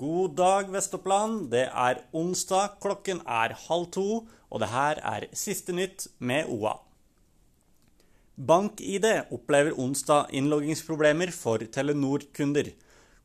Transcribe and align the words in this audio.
God 0.00 0.32
dag, 0.32 0.70
Vestoppland. 0.72 1.50
Det 1.52 1.66
er 1.68 1.98
onsdag, 2.16 2.78
klokken 2.80 3.18
er 3.28 3.52
halv 3.66 3.90
to, 3.92 4.04
og 4.48 4.62
det 4.62 4.70
her 4.72 5.00
er 5.04 5.26
siste 5.36 5.74
nytt 5.76 6.06
med 6.16 6.46
OA. 6.48 6.78
BankID 8.40 9.04
opplever 9.28 9.74
onsdag 9.76 10.30
innloggingsproblemer 10.32 11.28
for 11.36 11.60
Telenor-kunder. 11.74 12.70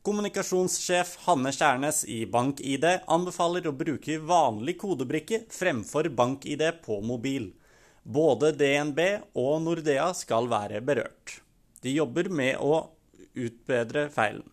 Kommunikasjonssjef 0.04 1.14
Hanne 1.24 1.54
Kjærnes 1.56 2.02
i 2.12 2.18
BankID 2.28 2.84
anbefaler 3.08 3.70
å 3.70 3.72
bruke 3.78 4.18
vanlig 4.28 4.74
kodebrikke 4.82 5.46
fremfor 5.56 6.10
BankID 6.18 6.66
på 6.84 6.98
mobil. 7.00 7.54
Både 8.04 8.50
DNB 8.52 9.00
og 9.32 9.64
Nordea 9.64 10.10
skal 10.18 10.52
være 10.52 10.84
berørt. 10.84 11.38
De 11.80 11.96
jobber 11.96 12.28
med 12.28 12.60
å 12.60 12.82
utbedre 13.32 14.10
feilen. 14.12 14.44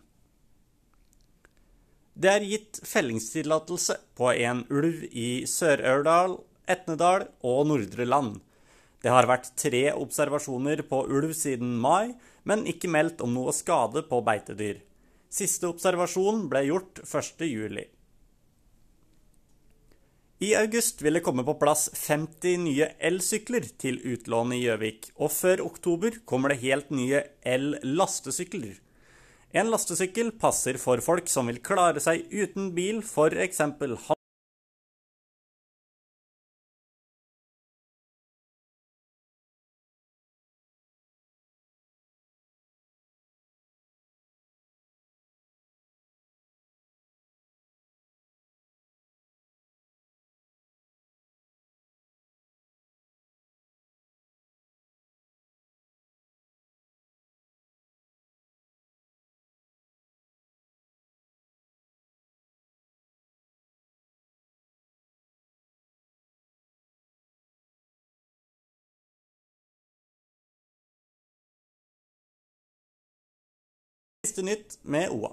Det 2.14 2.30
er 2.30 2.44
gitt 2.46 2.78
fellingstillatelse 2.86 3.96
på 4.14 4.28
en 4.38 4.60
ulv 4.70 5.02
i 5.10 5.44
Sør-Aurdal, 5.50 6.36
Etnedal 6.70 7.26
og 7.42 7.64
Nordre 7.66 8.06
Land. 8.06 8.36
Det 9.02 9.10
har 9.10 9.26
vært 9.26 9.50
tre 9.58 9.88
observasjoner 9.98 10.84
på 10.86 11.02
ulv 11.10 11.34
siden 11.34 11.74
mai, 11.82 12.14
men 12.46 12.62
ikke 12.70 12.88
meldt 12.88 13.24
om 13.24 13.34
noe 13.34 13.52
skade 13.52 14.04
på 14.06 14.22
beitedyr. 14.24 14.78
Siste 15.26 15.66
observasjon 15.66 16.46
ble 16.52 16.62
gjort 16.68 17.02
1.7. 17.02 17.82
I 20.44 20.54
august 20.60 21.02
vil 21.02 21.18
det 21.18 21.24
komme 21.26 21.42
på 21.46 21.56
plass 21.58 21.88
50 21.98 22.62
nye 22.62 22.88
elsykler 23.10 23.66
til 23.80 23.98
utlån 24.14 24.54
i 24.54 24.62
Gjøvik, 24.62 25.10
og 25.18 25.34
før 25.34 25.66
oktober 25.66 26.22
kommer 26.28 26.54
det 26.54 26.62
helt 26.62 26.94
nye 26.94 27.26
el-lastesykler. 27.42 28.83
En 29.54 29.68
lastesykkel 29.70 30.32
passer 30.42 30.74
for 30.82 30.98
folk 30.98 31.28
som 31.30 31.46
vil 31.46 31.60
klare 31.62 32.00
seg 32.02 32.24
uten 32.34 32.72
bil, 32.74 32.96
f.eks. 33.06 33.60
Siste 74.34 74.42
nytt 74.42 74.78
med 74.82 75.10
OA. 75.10 75.32